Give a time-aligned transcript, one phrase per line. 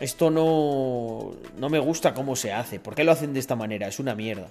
[0.00, 2.80] Esto no, no me gusta cómo se hace.
[2.80, 3.86] ¿Por qué lo hacen de esta manera?
[3.86, 4.48] Es una mierda.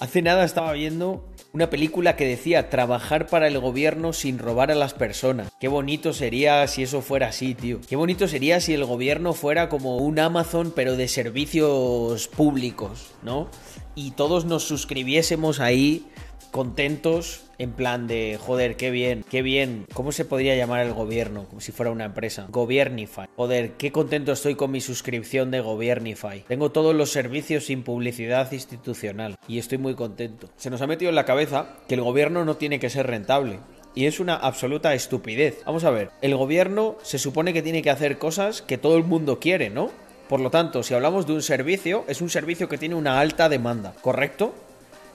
[0.00, 4.74] Hace nada estaba viendo una película que decía trabajar para el gobierno sin robar a
[4.74, 5.50] las personas.
[5.60, 7.82] Qué bonito sería si eso fuera así, tío.
[7.86, 13.50] Qué bonito sería si el gobierno fuera como un Amazon pero de servicios públicos, ¿no?
[13.94, 16.06] Y todos nos suscribiésemos ahí
[16.50, 19.84] contentos en plan de, joder, qué bien, qué bien.
[19.92, 21.44] ¿Cómo se podría llamar el gobierno?
[21.44, 22.46] Como si fuera una empresa.
[22.48, 23.28] Gobiernify.
[23.36, 26.44] Joder, qué contento estoy con mi suscripción de Gobiernify.
[26.48, 29.36] Tengo todos los servicios sin publicidad institucional.
[29.46, 30.48] Y estoy muy contento.
[30.56, 33.58] Se nos ha metido en la cabeza que el gobierno no tiene que ser rentable.
[33.94, 35.62] Y es una absoluta estupidez.
[35.66, 39.04] Vamos a ver, el gobierno se supone que tiene que hacer cosas que todo el
[39.04, 39.90] mundo quiere, ¿no?
[40.30, 43.50] Por lo tanto, si hablamos de un servicio, es un servicio que tiene una alta
[43.50, 44.54] demanda, ¿correcto?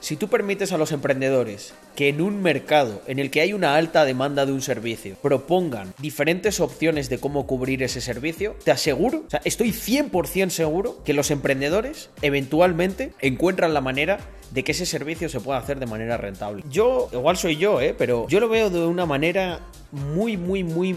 [0.00, 3.76] Si tú permites a los emprendedores que en un mercado en el que hay una
[3.76, 9.24] alta demanda de un servicio propongan diferentes opciones de cómo cubrir ese servicio, te aseguro,
[9.26, 14.18] o sea, estoy 100% seguro que los emprendedores eventualmente encuentran la manera
[14.52, 16.62] de que ese servicio se pueda hacer de manera rentable.
[16.70, 17.94] Yo, igual soy yo, ¿eh?
[17.96, 19.60] pero yo lo veo de una manera
[19.92, 20.96] muy, muy, muy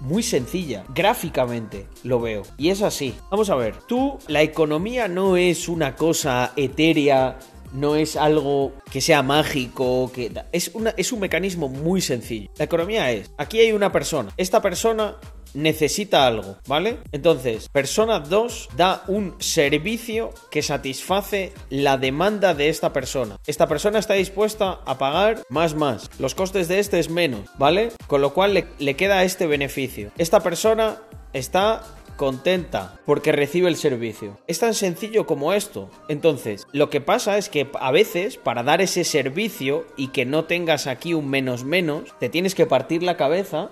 [0.00, 0.84] muy sencilla.
[0.94, 2.42] Gráficamente lo veo.
[2.58, 3.14] Y es así.
[3.30, 3.74] Vamos a ver.
[3.88, 7.38] Tú, la economía no es una cosa etérea
[7.74, 12.50] no es algo que sea mágico, que es, una, es un mecanismo muy sencillo.
[12.56, 15.16] La economía es, aquí hay una persona, esta persona
[15.54, 16.98] necesita algo, ¿vale?
[17.12, 23.38] Entonces, persona 2 da un servicio que satisface la demanda de esta persona.
[23.46, 26.10] Esta persona está dispuesta a pagar más más.
[26.18, 27.92] Los costes de este es menos, ¿vale?
[28.08, 30.10] Con lo cual le, le queda este beneficio.
[30.18, 30.98] Esta persona
[31.32, 31.82] está
[32.16, 34.38] contenta porque recibe el servicio.
[34.46, 35.90] Es tan sencillo como esto.
[36.08, 40.44] Entonces, lo que pasa es que a veces para dar ese servicio y que no
[40.44, 43.70] tengas aquí un menos menos, te tienes que partir la cabeza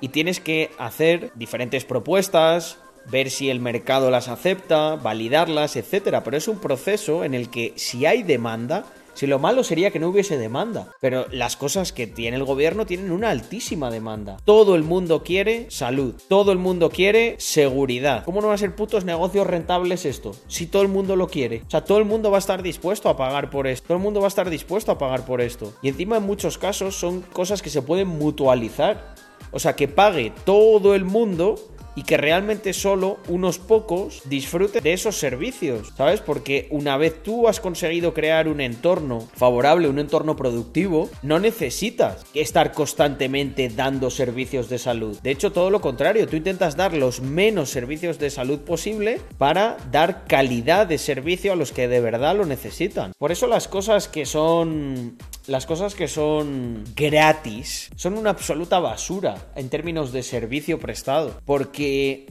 [0.00, 2.78] y tienes que hacer diferentes propuestas,
[3.10, 7.72] ver si el mercado las acepta, validarlas, etcétera, pero es un proceso en el que
[7.76, 8.84] si hay demanda,
[9.14, 10.92] si lo malo sería que no hubiese demanda.
[11.00, 14.38] Pero las cosas que tiene el gobierno tienen una altísima demanda.
[14.44, 16.14] Todo el mundo quiere salud.
[16.28, 18.24] Todo el mundo quiere seguridad.
[18.24, 20.32] ¿Cómo no va a ser putos negocios rentables esto?
[20.48, 21.62] Si todo el mundo lo quiere.
[21.66, 23.88] O sea, todo el mundo va a estar dispuesto a pagar por esto.
[23.88, 25.72] Todo el mundo va a estar dispuesto a pagar por esto.
[25.82, 29.14] Y encima en muchos casos son cosas que se pueden mutualizar.
[29.52, 31.56] O sea, que pague todo el mundo
[31.94, 36.20] y que realmente solo unos pocos disfruten de esos servicios, ¿sabes?
[36.20, 42.24] Porque una vez tú has conseguido crear un entorno favorable, un entorno productivo, no necesitas
[42.34, 45.18] estar constantemente dando servicios de salud.
[45.22, 49.76] De hecho, todo lo contrario, tú intentas dar los menos servicios de salud posible para
[49.90, 53.12] dar calidad de servicio a los que de verdad lo necesitan.
[53.18, 59.50] Por eso las cosas que son las cosas que son gratis son una absoluta basura
[59.56, 61.79] en términos de servicio prestado, porque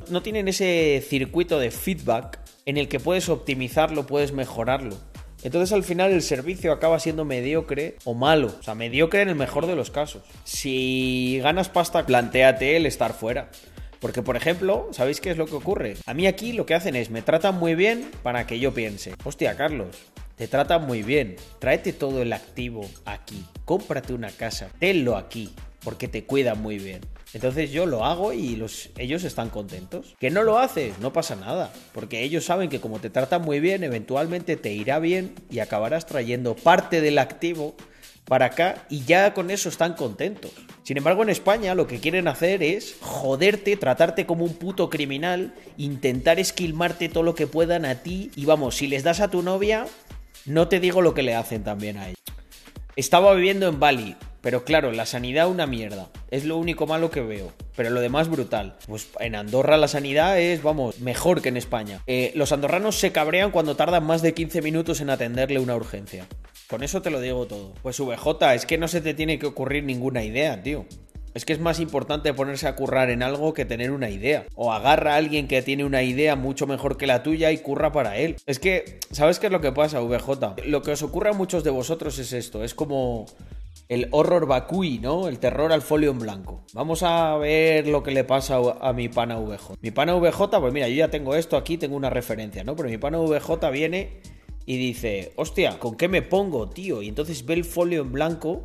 [0.09, 4.95] no tienen ese circuito de feedback en el que puedes optimizarlo, puedes mejorarlo.
[5.43, 8.53] Entonces al final el servicio acaba siendo mediocre o malo.
[8.59, 10.23] O sea, mediocre en el mejor de los casos.
[10.43, 13.49] Si ganas pasta, planteate el estar fuera.
[13.99, 15.97] Porque, por ejemplo, ¿sabéis qué es lo que ocurre?
[16.05, 19.13] A mí aquí lo que hacen es me tratan muy bien para que yo piense.
[19.23, 19.95] Hostia, Carlos,
[20.35, 21.35] te tratan muy bien.
[21.59, 23.43] Tráete todo el activo aquí.
[23.65, 24.69] Cómprate una casa.
[24.79, 25.53] Tenlo aquí.
[25.89, 27.01] Porque te cuidan muy bien.
[27.33, 30.16] Entonces yo lo hago y los, ellos están contentos.
[30.19, 31.73] Que no lo haces, no pasa nada.
[31.94, 36.05] Porque ellos saben que como te tratan muy bien, eventualmente te irá bien y acabarás
[36.05, 37.73] trayendo parte del activo
[38.25, 40.51] para acá y ya con eso están contentos.
[40.83, 45.56] Sin embargo, en España lo que quieren hacer es joderte, tratarte como un puto criminal,
[45.75, 49.41] intentar esquilmarte todo lo que puedan a ti y vamos, si les das a tu
[49.41, 49.88] novia,
[50.45, 52.19] no te digo lo que le hacen también a ella.
[52.95, 56.09] Estaba viviendo en Bali, pero claro, la sanidad una mierda.
[56.31, 57.51] Es lo único malo que veo.
[57.75, 58.75] Pero lo demás brutal.
[58.88, 62.01] Pues en Andorra la sanidad es, vamos, mejor que en España.
[62.07, 66.25] Eh, los andorranos se cabrean cuando tardan más de 15 minutos en atenderle una urgencia.
[66.67, 67.73] Con eso te lo digo todo.
[67.81, 70.85] Pues VJ, es que no se te tiene que ocurrir ninguna idea, tío.
[71.33, 74.45] Es que es más importante ponerse a currar en algo que tener una idea.
[74.56, 77.91] O agarra a alguien que tiene una idea mucho mejor que la tuya y curra
[77.91, 78.36] para él.
[78.45, 80.65] Es que, ¿sabes qué es lo que pasa, VJ?
[80.65, 82.63] Lo que os ocurre a muchos de vosotros es esto.
[82.63, 83.25] Es como
[83.89, 85.27] el horror vacui, ¿no?
[85.27, 86.63] El terror al folio en blanco.
[86.74, 89.74] Vamos a ver lo que le pasa a mi pana VJ.
[89.81, 92.75] Mi pana VJ, pues mira, yo ya tengo esto aquí, tengo una referencia, ¿no?
[92.75, 94.21] Pero mi pana VJ viene
[94.68, 97.01] y dice, hostia, ¿con qué me pongo, tío?
[97.01, 98.63] Y entonces ve el folio en blanco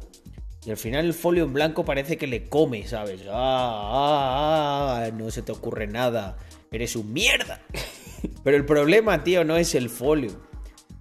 [0.66, 3.22] y al final el folio en blanco parece que le come, ¿sabes?
[3.30, 6.36] Ah, ah, ah, no se te ocurre nada.
[6.70, 7.62] Eres un mierda.
[8.44, 10.32] Pero el problema, tío, no es el folio.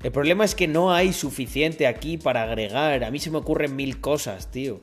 [0.03, 3.05] El problema es que no hay suficiente aquí para agregar.
[3.05, 4.81] A mí se me ocurren mil cosas, tío.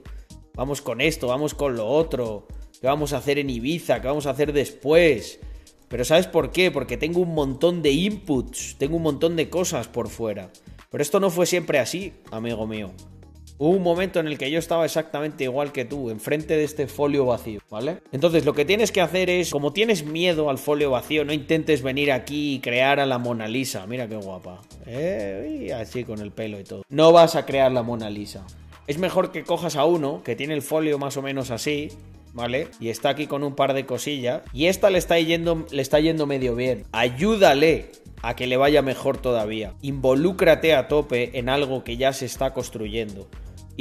[0.54, 2.48] vamos con esto, vamos con lo otro,
[2.80, 5.38] qué vamos a hacer en Ibiza, qué vamos a hacer después.
[5.88, 6.70] Pero ¿sabes por qué?
[6.70, 10.50] Porque tengo un montón de inputs, tengo un montón de cosas por fuera.
[10.90, 12.90] Pero esto no fue siempre así, amigo mío.
[13.60, 16.86] Hubo un momento en el que yo estaba exactamente igual que tú, enfrente de este
[16.86, 17.98] folio vacío, ¿vale?
[18.10, 21.82] Entonces lo que tienes que hacer es, como tienes miedo al folio vacío, no intentes
[21.82, 23.86] venir aquí y crear a la Mona Lisa.
[23.86, 24.62] Mira qué guapa.
[24.86, 25.76] ¿Eh?
[25.78, 26.84] así con el pelo y todo.
[26.88, 28.46] No vas a crear la Mona Lisa.
[28.86, 31.88] Es mejor que cojas a uno que tiene el folio más o menos así,
[32.32, 32.68] ¿vale?
[32.80, 34.40] Y está aquí con un par de cosillas.
[34.54, 36.84] Y esta le está yendo, le está yendo medio bien.
[36.92, 37.90] Ayúdale
[38.22, 39.74] a que le vaya mejor todavía.
[39.82, 43.28] Involúcrate a tope en algo que ya se está construyendo.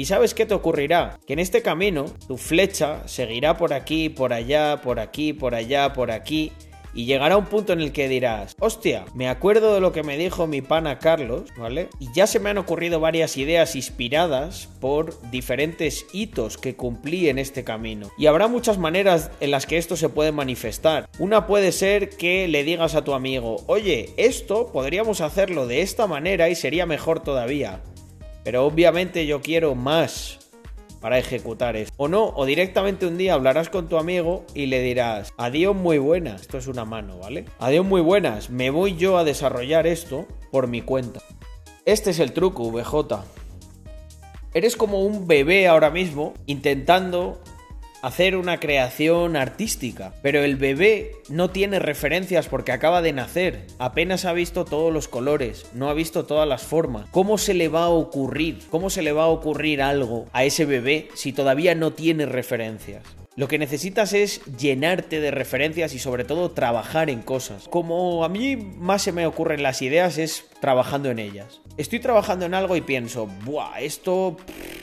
[0.00, 1.20] ¿Y sabes qué te ocurrirá?
[1.26, 5.92] Que en este camino tu flecha seguirá por aquí, por allá, por aquí, por allá,
[5.92, 6.52] por aquí.
[6.94, 10.16] Y llegará un punto en el que dirás, hostia, me acuerdo de lo que me
[10.16, 11.90] dijo mi pana Carlos, ¿vale?
[11.98, 17.38] Y ya se me han ocurrido varias ideas inspiradas por diferentes hitos que cumplí en
[17.38, 18.10] este camino.
[18.16, 21.10] Y habrá muchas maneras en las que esto se puede manifestar.
[21.18, 26.06] Una puede ser que le digas a tu amigo, oye, esto podríamos hacerlo de esta
[26.06, 27.82] manera y sería mejor todavía.
[28.50, 30.40] Pero obviamente yo quiero más
[31.00, 31.92] para ejecutar eso.
[31.96, 35.98] O no, o directamente un día hablarás con tu amigo y le dirás, adiós muy
[35.98, 37.44] buenas, esto es una mano, ¿vale?
[37.60, 41.20] Adiós muy buenas, me voy yo a desarrollar esto por mi cuenta.
[41.84, 43.22] Este es el truco, VJ.
[44.52, 47.40] Eres como un bebé ahora mismo intentando
[48.02, 50.12] hacer una creación artística.
[50.22, 55.08] Pero el bebé no tiene referencias porque acaba de nacer, apenas ha visto todos los
[55.08, 57.08] colores, no ha visto todas las formas.
[57.10, 58.58] ¿Cómo se le va a ocurrir?
[58.70, 63.02] ¿Cómo se le va a ocurrir algo a ese bebé si todavía no tiene referencias?
[63.36, 67.68] Lo que necesitas es llenarte de referencias y sobre todo trabajar en cosas.
[67.68, 71.60] Como a mí más se me ocurren las ideas es trabajando en ellas.
[71.76, 74.36] Estoy trabajando en algo y pienso, buah, esto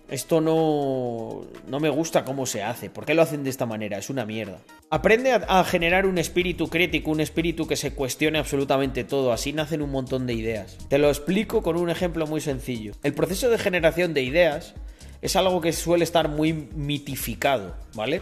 [0.10, 2.90] esto no, no me gusta cómo se hace.
[2.90, 3.98] ¿Por qué lo hacen de esta manera?
[3.98, 4.60] Es una mierda.
[4.90, 9.34] Aprende a, generar un espíritu crítico, un espíritu que se cuestione absolutamente todo.
[9.34, 10.78] Así nacen un montón de ideas.
[10.88, 12.94] Te lo explico con un ejemplo muy sencillo.
[13.04, 14.76] El proceso de generación de ideas
[15.22, 18.22] es algo que suele estar muy mitificado, ¿vale?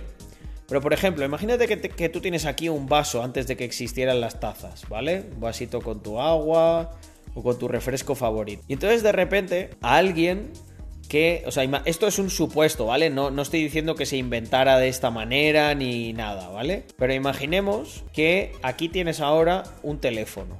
[0.68, 4.20] Pero por ejemplo, imagínate que, que tú tienes aquí un vaso antes de que existieran
[4.20, 5.26] las tazas, ¿vale?
[5.36, 6.98] Un vasito con tu agua
[7.36, 8.64] o con tu refresco favorito.
[8.68, 10.52] Y entonces de repente a alguien
[11.10, 13.10] que, o sea, esto es un supuesto, ¿vale?
[13.10, 16.86] No, no estoy diciendo que se inventara de esta manera ni nada, ¿vale?
[16.98, 20.58] Pero imaginemos que aquí tienes ahora un teléfono.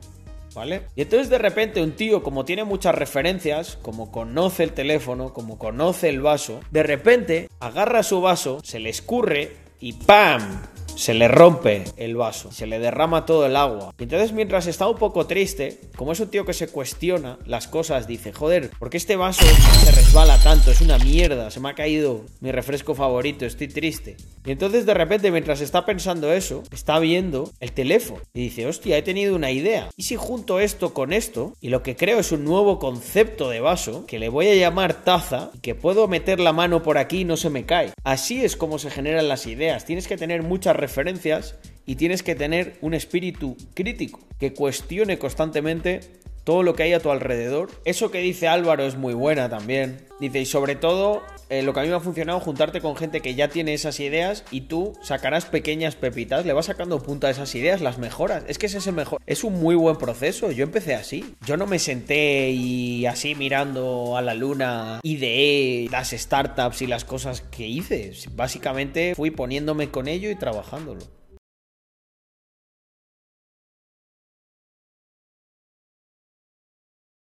[0.54, 0.84] ¿Vale?
[0.96, 5.60] Y entonces de repente un tío, como tiene muchas referencias, como conoce el teléfono, como
[5.60, 9.52] conoce el vaso, de repente agarra su vaso, se le escurre
[9.82, 10.62] y ¡pam!
[10.96, 13.94] Se le rompe el vaso, se le derrama todo el agua.
[14.00, 17.68] Y entonces mientras está un poco triste, como es un tío que se cuestiona las
[17.68, 19.46] cosas, dice, joder, ¿por qué este vaso
[19.84, 20.72] se resbala tanto?
[20.72, 24.18] Es una mierda, se me ha caído mi refresco favorito, estoy triste.
[24.46, 28.98] Y entonces de repente mientras está pensando eso, está viendo el teléfono y dice, hostia,
[28.98, 29.90] he tenido una idea.
[29.98, 33.60] ¿Y si junto esto con esto, y lo que creo es un nuevo concepto de
[33.60, 37.22] vaso, que le voy a llamar taza, y que puedo meter la mano por aquí
[37.22, 37.94] y no se me cae?
[38.04, 39.86] Así es como se generan las ideas.
[39.86, 41.56] Tienes que tener muchas referencias
[41.86, 46.02] y tienes que tener un espíritu crítico que cuestione constantemente
[46.46, 47.70] todo lo que hay a tu alrededor.
[47.84, 50.06] Eso que dice Álvaro es muy buena también.
[50.20, 53.20] Dice, y sobre todo, eh, lo que a mí me ha funcionado, juntarte con gente
[53.20, 57.32] que ya tiene esas ideas y tú sacarás pequeñas pepitas, le vas sacando punta a
[57.32, 58.44] esas ideas, las mejoras.
[58.48, 59.22] Es que ese es el mejor.
[59.26, 60.52] Es un muy buen proceso.
[60.52, 61.36] Yo empecé así.
[61.46, 67.04] Yo no me senté y así mirando a la luna, ideé las startups y las
[67.04, 68.14] cosas que hice.
[68.32, 71.02] Básicamente fui poniéndome con ello y trabajándolo.